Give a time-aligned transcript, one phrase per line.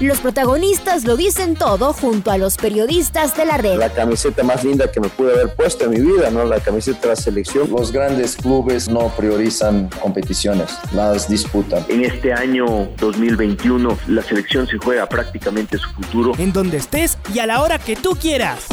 [0.00, 3.78] Los protagonistas lo dicen todo junto a los periodistas de la red.
[3.78, 6.44] La camiseta más linda que me pude haber puesto en mi vida, ¿no?
[6.44, 7.68] La camiseta de la selección.
[7.68, 11.84] Los grandes clubes no priorizan competiciones, las disputan.
[11.88, 16.32] En este año 2021 la selección se juega prácticamente su futuro.
[16.38, 18.66] En donde estés y a la hora que tú quieras.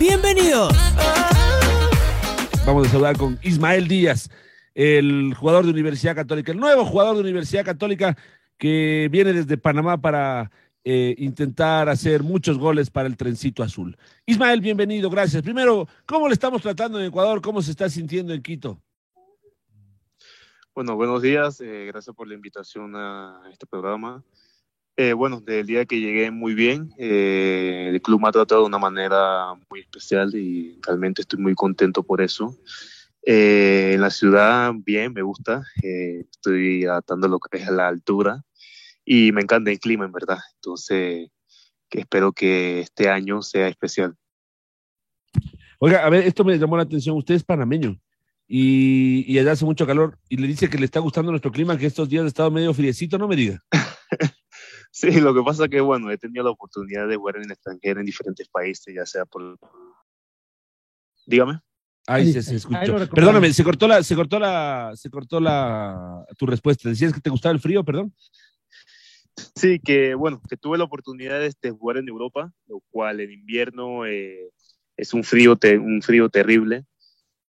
[0.00, 0.74] Bienvenidos.
[2.64, 4.30] Vamos a saludar con Ismael Díaz,
[4.74, 8.16] el jugador de Universidad Católica, el nuevo jugador de Universidad Católica
[8.62, 10.48] que viene desde Panamá para
[10.84, 13.96] eh, intentar hacer muchos goles para el trencito azul.
[14.24, 15.42] Ismael, bienvenido, gracias.
[15.42, 17.42] Primero, ¿cómo le estamos tratando en Ecuador?
[17.42, 18.80] ¿Cómo se está sintiendo en Quito?
[20.76, 24.22] Bueno, buenos días, eh, gracias por la invitación a este programa.
[24.96, 28.68] Eh, bueno, desde el día que llegué muy bien, el club me ha tratado de
[28.68, 32.56] una manera muy especial y realmente estoy muy contento por eso.
[33.24, 38.44] en la ciudad, bien, me gusta, estoy adaptando lo que es a la altura
[39.04, 40.38] y me encanta el clima, en verdad.
[40.56, 41.28] Entonces,
[41.88, 44.14] que espero que este año sea especial.
[45.78, 47.16] Oiga, a ver, esto me llamó la atención.
[47.16, 48.00] Usted es panameño
[48.46, 51.76] y, y allá hace mucho calor y le dice que le está gustando nuestro clima,
[51.76, 53.62] que estos días ha estado medio friecito, no me diga.
[54.90, 58.00] sí, lo que pasa que, bueno, he tenido la oportunidad de jugar en el extranjero
[58.00, 59.58] en diferentes países, ya sea por...
[61.26, 61.60] Dígame.
[62.06, 63.08] Ay, se, se escuchó.
[63.08, 66.88] Perdóname, se cortó la, se cortó la, se cortó la, tu respuesta.
[66.88, 68.12] Decías que te gustaba el frío, perdón.
[69.54, 73.32] Sí, que bueno, que tuve la oportunidad de este, jugar en Europa, lo cual en
[73.32, 74.50] invierno eh,
[74.96, 76.84] es un frío, un frío terrible,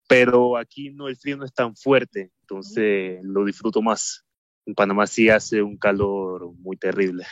[0.08, 4.26] pero aquí no, el frío no es tan fuerte, entonces lo disfruto más.
[4.66, 7.26] En Panamá sí hace un calor muy terrible.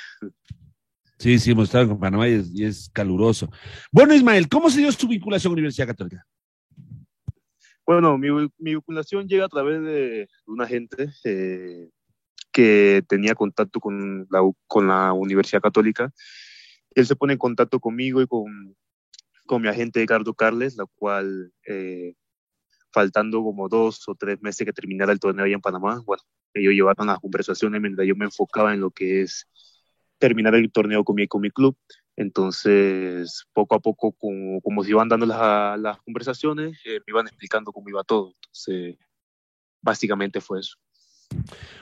[1.17, 3.50] Sí, sí, hemos estado en Panamá y es, caluroso.
[3.91, 6.25] Bueno, Ismael, ¿cómo se dio su vinculación a la Universidad Católica?
[7.85, 11.90] Bueno, mi, vinculación llega a través de una gente eh,
[12.51, 16.12] que tenía contacto con la, con la Universidad Católica.
[16.94, 18.75] Él se pone en contacto conmigo y con,
[19.45, 22.16] con mi agente Ricardo Carles, la cual, eh,
[22.91, 26.23] faltando como dos o tres meses que terminara el torneo allá en Panamá, bueno,
[26.53, 29.47] ellos llevaron las conversaciones mientras yo me enfocaba en lo que es
[30.17, 31.78] terminar el torneo con mi, con mi club.
[32.17, 37.28] Entonces, poco a poco, como, como se iban dando las, las conversaciones, eh, me iban
[37.28, 38.34] explicando cómo iba todo.
[38.35, 38.97] Entonces,
[39.81, 40.78] básicamente fue eso.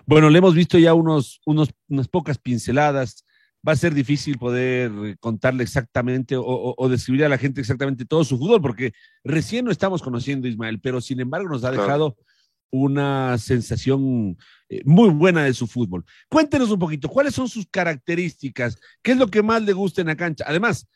[0.06, 3.26] Bueno, le hemos visto ya unos, unos, unas pocas pinceladas.
[3.68, 8.38] Va a ser difícil poder contarle exactamente o, describir a la gente exactamente todo su
[8.38, 8.94] fútbol, porque
[9.24, 12.16] recién no estamos conociendo a Ismael, pero sin embargo nos ha dejado
[12.72, 14.38] una sensación
[14.70, 16.06] eh, muy buena de su fútbol.
[16.30, 18.80] Cuéntenos un poquito, ¿cuáles son sus características?
[19.02, 20.46] ¿Qué es lo que más le gusta en la cancha?
[20.48, 20.88] Además,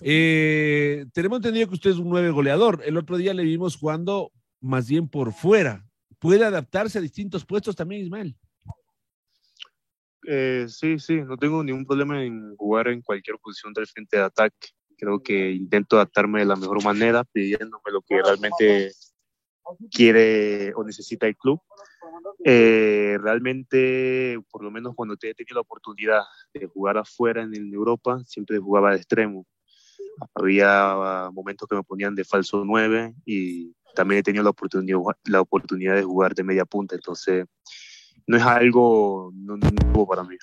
[0.00, 2.82] eh, tenemos entendido que usted es un nueve goleador.
[2.84, 5.86] El otro día le vimos jugando más bien por fuera
[6.22, 8.36] puede adaptarse a distintos puestos también, Ismael.
[10.28, 14.22] Eh, sí, sí, no tengo ningún problema en jugar en cualquier posición del frente de
[14.22, 14.68] ataque.
[14.96, 18.92] Creo que intento adaptarme de la mejor manera, pidiéndome lo que realmente
[19.90, 21.60] quiere o necesita el club.
[22.44, 26.22] Eh, realmente, por lo menos cuando he tenido la oportunidad
[26.54, 29.44] de jugar afuera en Europa, siempre jugaba de extremo.
[30.34, 35.40] Había momentos que me ponían de falso 9 y también he tenido la oportunidad, la
[35.40, 37.46] oportunidad de jugar de media punta, entonces
[38.26, 40.36] no es algo nuevo para mí.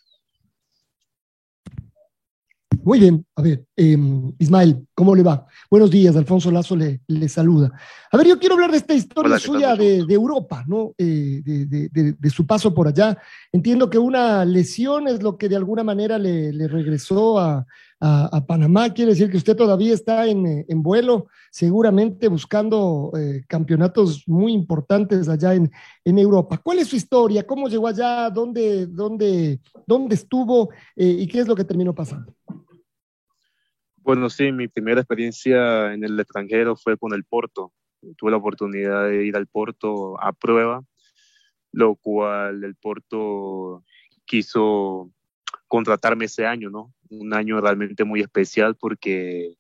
[2.84, 5.46] Muy bien, a ver, em, Ismael, ¿cómo le va?
[5.70, 7.72] Buenos días, Alfonso Lazo le, le saluda.
[8.12, 10.94] A ver, yo quiero hablar de esta historia suya de, de, Europa, ¿no?
[10.98, 13.18] Eh, de, de, de, su paso por allá.
[13.52, 17.66] Entiendo que una lesión es lo que de alguna manera le, le regresó a,
[18.00, 18.94] a, Panamá.
[18.94, 25.28] Quiere decir que usted todavía está en, en vuelo, seguramente buscando eh, campeonatos muy importantes
[25.28, 25.72] allá en,
[26.06, 26.60] en, Europa.
[26.64, 27.46] ¿Cuál es su historia?
[27.46, 28.30] ¿Cómo llegó allá?
[28.30, 30.70] ¿Dónde, dónde, dónde estuvo?
[30.96, 32.34] Eh, ¿Y qué es lo que terminó pasando?
[34.10, 37.74] Bueno, sí, mi primera experiencia en el extranjero fue con el Porto.
[38.18, 40.84] Tuve la oportunidad de ir al Porto a prueba,
[41.72, 43.84] lo cual el Porto
[44.26, 45.12] quiso
[45.68, 46.92] contratarme ese año, ¿no?
[47.12, 49.54] Un año realmente muy especial porque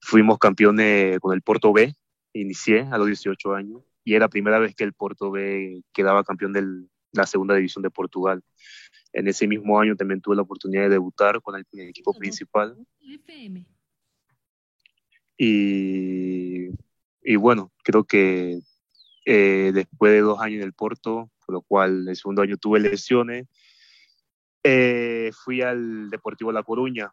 [0.00, 1.92] fuimos campeones con el Porto B,
[2.32, 6.24] inicié a los 18 años y era la primera vez que el Porto B quedaba
[6.24, 8.42] campeón de la segunda división de Portugal.
[9.12, 12.78] En ese mismo año también tuve la oportunidad de debutar con el, equipo principal.
[15.36, 16.70] Y
[17.36, 18.60] bueno, creo que
[19.26, 22.80] eh, después de dos años en el Porto, por lo cual el segundo año tuve
[22.80, 23.46] lesiones,
[24.62, 27.12] eh, fui al Deportivo La Coruña,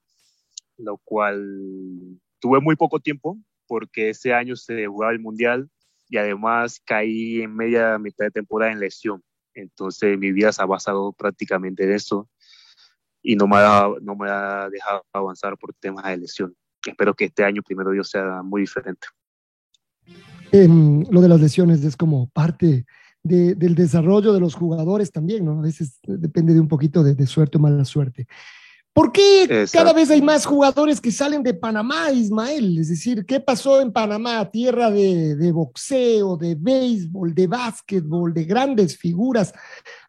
[0.78, 3.38] lo cual tuve muy poco tiempo
[3.68, 5.70] porque ese año se jugaba el Mundial
[6.10, 9.24] y además caí en media mitad de temporada en lesión.
[9.54, 12.30] Entonces mi vida se ha basado prácticamente en eso
[13.22, 16.56] y no me ha, no me ha dejado avanzar por temas de lesión.
[16.86, 19.08] Espero que este año, primero Dios, sea muy diferente.
[20.52, 22.86] Lo de las lesiones es como parte
[23.24, 25.60] del desarrollo de los jugadores también, ¿no?
[25.60, 28.28] A veces depende de un poquito de, suerte o mala suerte.
[28.94, 32.78] ¿Por qué cada vez hay más jugadores que salen de Panamá, Ismael?
[32.78, 34.50] Es decir, ¿qué pasó en Panamá?
[34.52, 39.54] Tierra de, boxeo, de béisbol, de básquetbol, de grandes figuras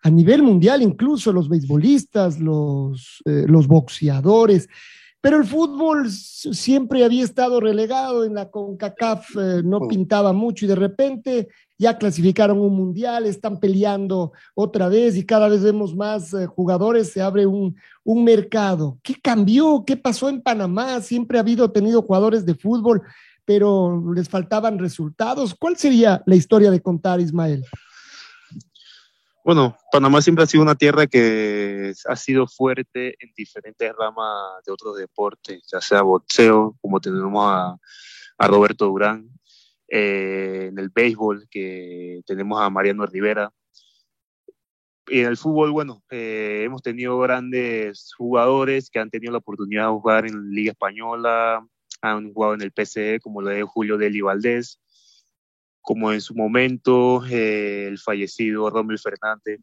[0.02, 4.68] a nivel mundial, incluso los beisbolistas, los, eh, los boxeadores.
[5.22, 10.68] Pero el fútbol siempre había estado relegado en la CONCACAF, eh, no pintaba mucho y
[10.68, 11.48] de repente
[11.78, 17.12] ya clasificaron un mundial, están peleando otra vez y cada vez vemos más eh, jugadores,
[17.12, 18.98] se abre un, un, mercado.
[19.00, 19.84] ¿Qué cambió?
[19.86, 21.00] ¿Qué pasó en Panamá?
[21.00, 23.02] Siempre ha habido tenido jugadores de fútbol,
[23.44, 25.54] pero les faltaban resultados.
[25.54, 27.64] ¿Cuál sería la historia de contar, Ismael?
[29.44, 34.72] Bueno, Panamá siempre ha sido una tierra que ha sido fuerte en diferentes ramas de
[34.72, 37.76] otros deportes, ya sea boxeo, como tenemos a,
[38.46, 39.28] Roberto Durán,
[39.88, 43.52] eh, en el béisbol, que tenemos a Mariano Rivera.
[45.08, 49.86] Y en el fútbol, bueno, eh, hemos tenido grandes jugadores que han tenido la oportunidad
[49.86, 51.66] de jugar en Liga Española,
[52.00, 54.80] han jugado en el PCE, como lo de Julio Deli Valdés,
[55.82, 59.60] como en su momento eh, el fallecido Romel Fernández.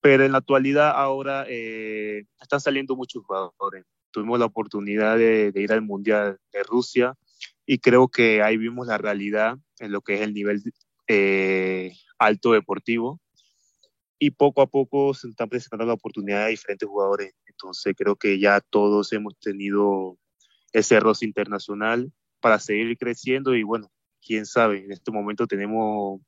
[0.00, 3.84] Pero en la actualidad ahora eh, están saliendo muchos jugadores.
[4.12, 7.14] Tuvimos la oportunidad de, ir al Mundial de Rusia
[7.64, 10.62] y creo que ahí vimos la realidad en lo que es el nivel
[11.08, 13.20] eh, alto deportivo
[14.18, 17.34] y poco a poco se están presentando la oportunidad de diferentes jugadores.
[17.46, 20.18] Entonces creo que ya todos hemos tenido
[20.72, 23.90] ese roce internacional para seguir creciendo y bueno,
[24.26, 26.20] quién sabe, en este momento tenemos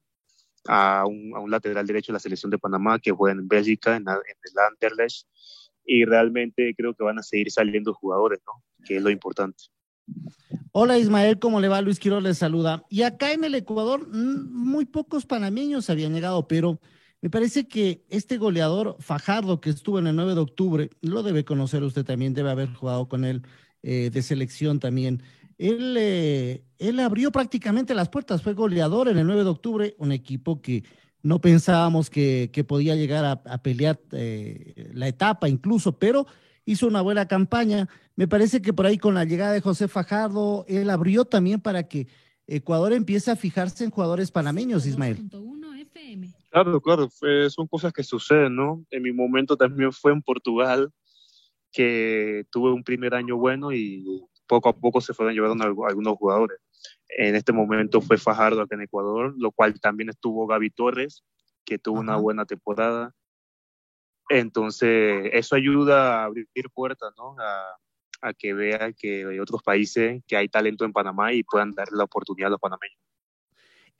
[0.67, 4.59] a un, lateral derecho de la selección de Panamá que juega en Bélgica, en, el
[4.71, 5.27] Anderlecht,
[5.85, 8.62] y realmente creo que van a seguir saliendo jugadores, ¿no?
[8.85, 9.65] Que es lo importante.
[10.73, 11.81] Hola Ismael, ¿cómo le va?
[11.81, 12.85] Luis Quiroz les saluda.
[12.89, 16.79] Y acá en el Ecuador, muy pocos panameños habían llegado, pero
[17.21, 21.45] me parece que este goleador Fajardo que estuvo en el 9 de octubre, lo debe
[21.45, 23.43] conocer usted también, debe haber jugado con él
[23.83, 25.23] eh, de selección también
[25.58, 30.12] él, eh, él abrió prácticamente las puertas, fue goleador en el 9 de octubre, un
[30.12, 30.84] equipo que
[31.22, 36.26] no pensábamos que, podía llegar a, pelear eh, la etapa incluso, pero
[36.64, 37.88] hizo una buena campaña.
[38.14, 41.88] Me parece que por ahí con la llegada de José Fajardo, él abrió también para
[41.88, 42.06] que
[42.46, 45.19] Ecuador empiece a fijarse en jugadores panameños, Ismael.
[46.50, 47.11] Claro, claro,
[47.50, 48.84] son cosas que suceden, ¿no?
[48.90, 50.90] En mi momento también fue en Portugal,
[51.72, 54.04] que tuve un primer año bueno y
[54.49, 56.59] poco a poco se fueron llevando algunos jugadores.
[57.09, 61.25] En este momento fue Fajardo acá en Ecuador, lo cual también estuvo Gaby Torres,
[61.65, 63.12] que tuvo una buena temporada.
[64.29, 67.37] Entonces, eso ayuda a abrir puertas, ¿no?
[67.39, 67.77] A,
[68.21, 71.97] a que vean que hay otros países que hay talento en Panamá y puedan darle
[71.97, 73.08] la oportunidad a los panameños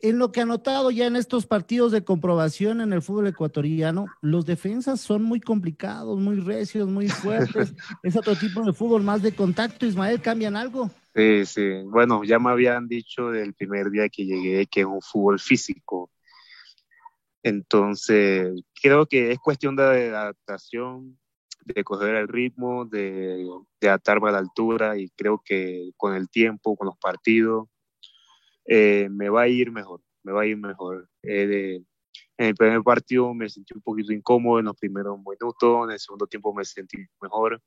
[0.01, 4.07] en lo que ha notado ya en estos partidos de comprobación en el fútbol ecuatoriano,
[4.21, 7.75] los defensas son muy complicados, muy recios, muy fuertes.
[8.03, 9.87] es otro tipo de fútbol más de contacto.
[9.87, 10.91] Ismael, ¿cambian algo?
[11.15, 11.83] Sí, sí.
[11.85, 16.11] Bueno, ya me habían dicho del primer día que llegué que es un fútbol físico.
[17.43, 21.19] Entonces, creo que es cuestión de adaptación,
[21.65, 23.45] de coger el ritmo, de,
[23.81, 27.69] de atarme a la altura y creo que con el tiempo, con los partidos,
[28.69, 31.09] eh, me va a ir mejor, me va a ir mejor.
[31.23, 31.83] Eh,
[32.37, 35.99] en el primer partido me sentí un poquito incómodo en los primeros minutos, en el
[35.99, 37.61] segundo tiempo me sentí mejor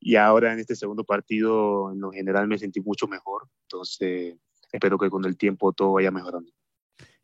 [0.00, 3.48] y ahora en este segundo partido en lo general me sentí mucho mejor.
[3.62, 4.36] Entonces
[4.72, 6.50] espero que con el tiempo todo vaya mejorando.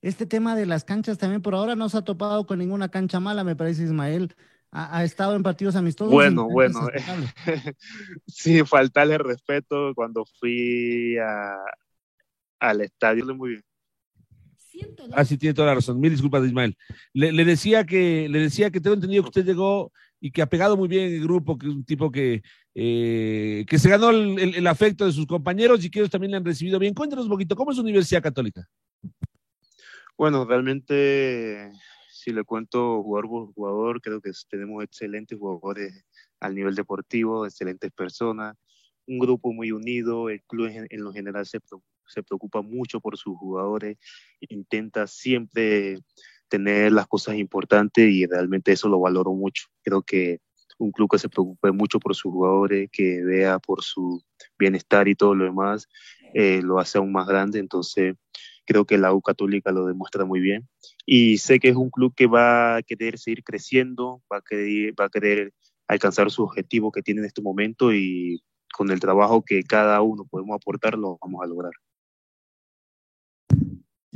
[0.03, 3.19] Este tema de las canchas también por ahora no se ha topado con ninguna cancha
[3.19, 4.35] mala, me parece Ismael.
[4.71, 6.13] Ha, estado en partidos amistosos.
[6.13, 6.81] Bueno, bueno.
[8.27, 11.57] sí, faltarle respeto cuando fui a,
[12.59, 13.65] al estadio muy bien.
[15.13, 16.01] Ah, sí, tiene toda la razón.
[16.01, 16.77] Mil disculpas, Ismael.
[17.13, 20.77] Le, decía que, le decía que tengo entendido que usted llegó y que ha pegado
[20.77, 22.43] muy bien el grupo, que es un tipo que,
[22.75, 26.45] eh, que se ganó el, afecto de sus compañeros y que ellos también le han
[26.45, 26.95] recibido bien.
[26.95, 28.67] Cuéntanos un poquito, ¿cómo es Universidad Católica?
[30.17, 31.71] Bueno, realmente,
[32.11, 36.05] si le cuento jugador por jugador, creo que tenemos excelentes jugadores
[36.41, 38.57] al nivel deportivo, excelentes personas.
[39.07, 41.61] un grupo muy unido, el club en, en lo general se,
[42.09, 43.99] se preocupa mucho por sus jugadores,
[44.41, 45.99] intenta siempre
[46.49, 49.67] tener las cosas importantes y realmente eso lo valoro mucho.
[49.83, 50.41] Creo que
[50.79, 54.23] un club que se preocupe mucho por sus jugadores, que vea por su
[54.59, 55.89] bienestar y todo lo demás,
[56.35, 57.59] eh, lo hace aún más grande.
[57.59, 58.15] Entonces,
[58.67, 60.69] creo que la U Católica lo demuestra muy bien.
[61.07, 65.53] Y sé que es un club que va a querer seguir creciendo, va a querer,
[65.89, 68.43] alcanzar su objetivo que tiene en este momento y
[68.75, 71.73] con el trabajo que cada uno podemos aportar, lo vamos a lograr.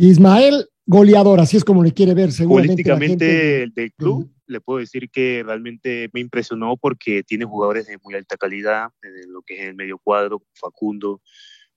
[0.09, 2.73] Ismael, goleador, así es como le quiere ver, seguramente.
[2.73, 7.99] Políticamente el del club, le puedo decir que realmente me impresionó porque tiene jugadores de
[8.03, 11.21] muy alta calidad, en lo que es el medio cuadro, Facundo,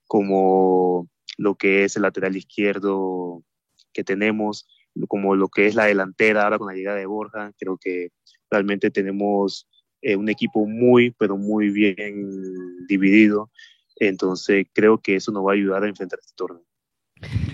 [0.08, 3.44] como lo que es el lateral izquierdo
[3.92, 4.70] que tenemos,
[5.10, 7.52] como lo que es la delantera ahora con la llegada de Borja.
[7.58, 8.12] Creo que
[8.50, 9.68] realmente tenemos
[10.02, 13.52] eh, un equipo muy, pero muy bien dividido.
[13.98, 16.64] Entonces creo que eso nos va a ayudar a enfrentar este torneo.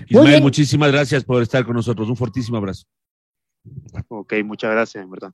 [0.09, 2.09] Ismael, muchísimas gracias por estar con nosotros.
[2.09, 2.85] Un fortísimo abrazo.
[4.07, 5.31] Ok, muchas gracias, en verdad.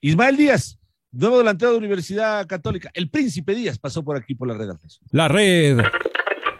[0.00, 0.78] Ismael Díaz,
[1.12, 2.90] nuevo delantero de Universidad Católica.
[2.94, 4.70] El Príncipe Díaz pasó por aquí por la red.
[5.12, 5.78] La red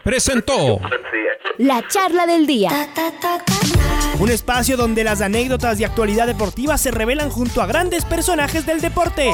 [0.03, 0.79] presentó
[1.57, 2.69] la charla del día.
[4.19, 8.79] Un espacio donde las anécdotas de actualidad deportiva se revelan junto a grandes personajes del
[8.79, 9.31] deporte.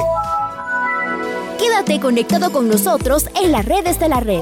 [1.60, 4.42] Quédate conectado con nosotros en las redes de la red.